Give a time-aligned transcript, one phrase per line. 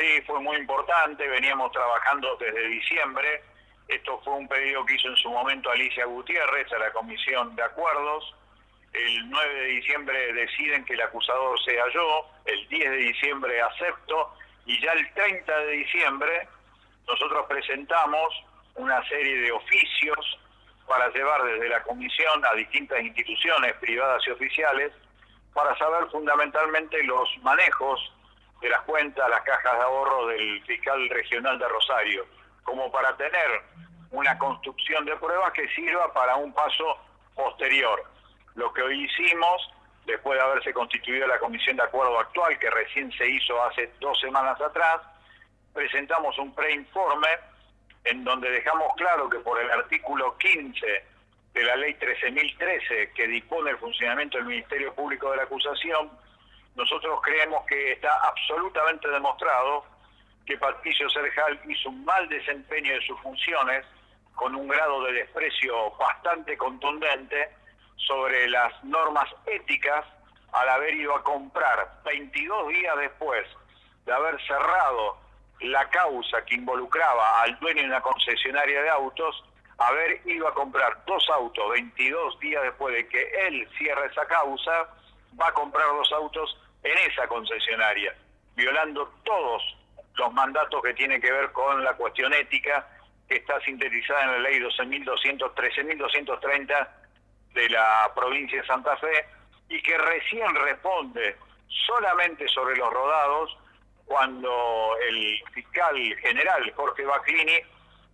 [0.00, 3.42] Sí, fue muy importante, veníamos trabajando desde diciembre.
[3.86, 7.62] Esto fue un pedido que hizo en su momento Alicia Gutiérrez a la Comisión de
[7.62, 8.34] Acuerdos.
[8.94, 14.34] El 9 de diciembre deciden que el acusador sea yo, el 10 de diciembre acepto
[14.64, 16.48] y ya el 30 de diciembre
[17.06, 18.42] nosotros presentamos
[18.76, 20.40] una serie de oficios
[20.88, 24.92] para llevar desde la comisión a distintas instituciones privadas y oficiales
[25.52, 28.00] para saber fundamentalmente los manejos
[28.60, 32.26] de las cuentas, las cajas de ahorro del fiscal regional de Rosario,
[32.62, 33.62] como para tener
[34.10, 36.98] una construcción de pruebas que sirva para un paso
[37.34, 38.04] posterior.
[38.54, 39.72] Lo que hoy hicimos,
[40.04, 44.18] después de haberse constituido la comisión de acuerdo actual, que recién se hizo hace dos
[44.20, 45.00] semanas atrás,
[45.72, 47.28] presentamos un preinforme
[48.04, 51.04] en donde dejamos claro que por el artículo 15
[51.52, 56.10] de la ley 13.013 que dispone el funcionamiento del Ministerio Público de la Acusación,
[56.74, 59.84] nosotros creemos que está absolutamente demostrado
[60.46, 63.84] que Patricio Serjal hizo un mal desempeño de sus funciones
[64.34, 67.50] con un grado de desprecio bastante contundente
[67.96, 70.04] sobre las normas éticas
[70.52, 73.46] al haber ido a comprar 22 días después
[74.06, 75.18] de haber cerrado
[75.60, 79.44] la causa que involucraba al dueño de una concesionaria de autos,
[79.78, 84.88] haber ido a comprar dos autos 22 días después de que él cierre esa causa,
[85.40, 88.14] va a comprar dos autos en esa concesionaria,
[88.56, 89.62] violando todos
[90.14, 92.86] los mandatos que tienen que ver con la cuestión ética
[93.28, 96.88] que está sintetizada en la ley 12.200, 13.230
[97.54, 99.26] de la provincia de Santa Fe
[99.68, 101.36] y que recién responde
[101.86, 103.56] solamente sobre los rodados
[104.04, 107.60] cuando el fiscal general Jorge Baclini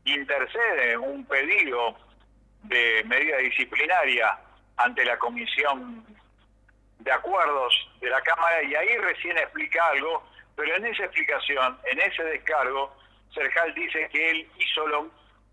[0.04, 1.96] intercede un pedido
[2.64, 4.38] de medida disciplinaria
[4.76, 6.04] ante la comisión
[6.98, 12.00] de acuerdos de la Cámara y ahí recién explica algo, pero en esa explicación, en
[12.00, 12.96] ese descargo,
[13.34, 15.10] Serjal dice que él hizo lo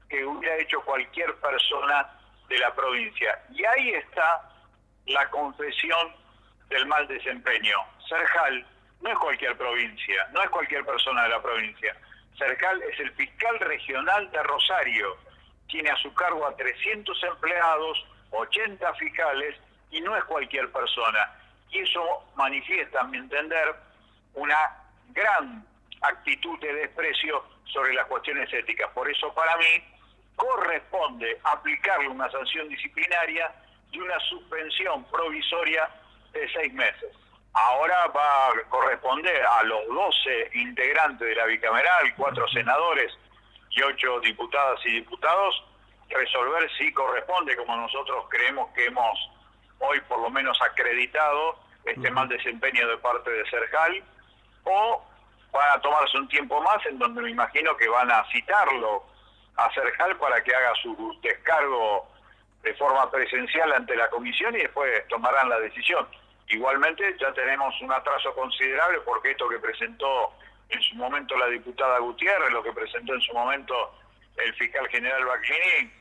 [0.09, 2.09] que hubiera hecho cualquier persona
[2.47, 3.39] de la provincia.
[3.51, 4.49] Y ahí está
[5.07, 6.15] la confesión
[6.69, 7.77] del mal desempeño.
[8.07, 8.65] Serjal
[9.01, 11.95] no es cualquier provincia, no es cualquier persona de la provincia.
[12.37, 15.17] Serjal es el fiscal regional de Rosario.
[15.67, 19.55] Tiene a su cargo a 300 empleados, 80 fiscales
[19.93, 21.31] y no es cualquier persona.
[21.71, 23.75] Y eso manifiesta, a mi entender,
[24.33, 24.57] una
[25.09, 25.65] gran
[26.01, 28.89] actitud de desprecio sobre las cuestiones éticas.
[28.91, 29.83] Por eso para mí
[30.35, 33.53] corresponde aplicarle una sanción disciplinaria
[33.91, 35.87] y una suspensión provisoria
[36.31, 37.15] de seis meses.
[37.53, 43.13] Ahora va a corresponder a los 12 integrantes de la bicameral, cuatro senadores
[43.69, 45.63] y ocho diputadas y diputados,
[46.09, 49.32] resolver si corresponde, como nosotros creemos que hemos
[50.23, 54.01] lo menos acreditado este mal desempeño de parte de Serjal,
[54.63, 55.03] o
[55.51, 59.03] van a tomarse un tiempo más en donde me imagino que van a citarlo
[59.57, 62.07] a Serjal para que haga su descargo
[62.63, 66.07] de forma presencial ante la comisión y después tomarán la decisión.
[66.47, 70.31] Igualmente ya tenemos un atraso considerable porque esto que presentó
[70.69, 73.93] en su momento la diputada Gutiérrez, lo que presentó en su momento
[74.37, 75.91] el fiscal general Bacchini,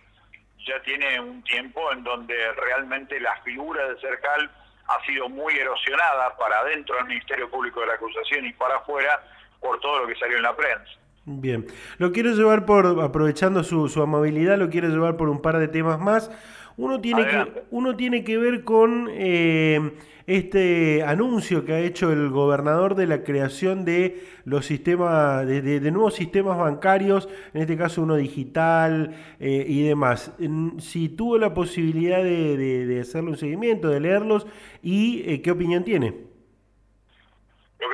[0.66, 4.50] ya tiene un tiempo en donde realmente la figura de Cercal
[4.88, 9.22] ha sido muy erosionada para adentro del Ministerio Público de la Acusación y para afuera
[9.60, 11.01] por todo lo que salió en la prensa.
[11.25, 11.66] Bien,
[11.99, 15.69] lo quiero llevar por, aprovechando su, su amabilidad, lo quiero llevar por un par de
[15.69, 16.31] temas más.
[16.77, 19.93] Uno tiene, que, uno tiene que ver con eh,
[20.27, 26.15] este anuncio que ha hecho el gobernador de la creación de los sistemas, de, nuevos
[26.15, 30.33] sistemas bancarios, en este caso uno digital eh, y demás.
[30.78, 34.47] Si tuvo la posibilidad de, hacerle un seguimiento, de leerlos
[34.83, 36.31] y eh, qué opinión tiene.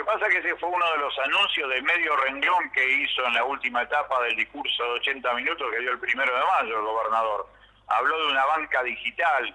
[0.08, 3.44] Pasa que ese fue uno de los anuncios de medio renglón que hizo en la
[3.44, 7.46] última etapa del discurso de 80 minutos que dio el primero de mayo el gobernador
[7.88, 9.54] habló de una banca digital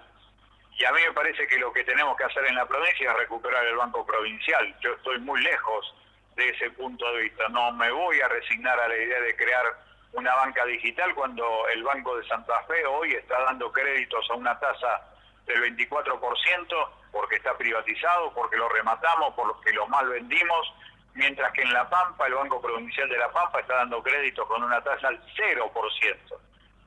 [0.78, 3.16] y a mí me parece que lo que tenemos que hacer en la provincia es
[3.16, 4.72] recuperar el banco provincial.
[4.80, 5.92] Yo estoy muy lejos
[6.36, 7.48] de ese punto de vista.
[7.48, 9.66] No me voy a resignar a la idea de crear
[10.12, 14.56] una banca digital cuando el Banco de Santa Fe hoy está dando créditos a una
[14.60, 15.02] tasa
[15.46, 20.74] del 24% porque está privatizado, porque lo rematamos, porque lo mal vendimos,
[21.14, 24.62] mientras que en La Pampa, el Banco Provincial de La Pampa está dando créditos con
[24.62, 26.16] una tasa al 0%.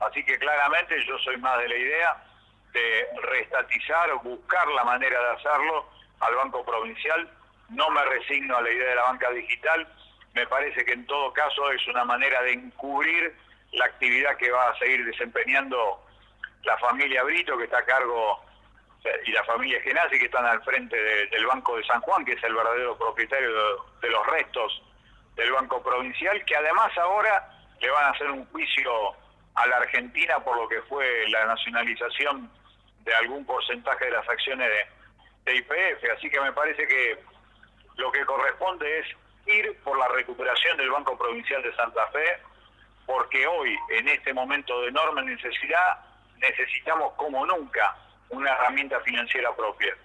[0.00, 2.24] Así que claramente yo soy más de la idea
[2.72, 5.86] de reestatizar o buscar la manera de hacerlo
[6.20, 7.28] al Banco Provincial.
[7.70, 9.88] No me resigno a la idea de la banca digital.
[10.34, 13.34] Me parece que en todo caso es una manera de encubrir
[13.72, 16.04] la actividad que va a seguir desempeñando
[16.64, 18.44] la familia Brito, que está a cargo,
[19.24, 22.42] y la familia Genasi, que están al frente del Banco de San Juan, que es
[22.42, 24.82] el verdadero propietario de, los restos
[25.36, 27.50] del Banco Provincial, que además ahora
[27.80, 28.90] le van a hacer un juicio
[29.54, 32.50] a la Argentina por lo que fue la nacionalización
[33.00, 36.04] de algún porcentaje de las acciones de, de IPF.
[36.16, 37.18] Así que me parece que
[37.96, 39.06] lo que corresponde es
[39.46, 42.38] ir por la recuperación del Banco Provincial de Santa Fe,
[43.06, 45.98] porque hoy, en este momento de enorme necesidad,
[46.36, 47.96] necesitamos como nunca
[48.30, 49.96] una herramienta financiera propia.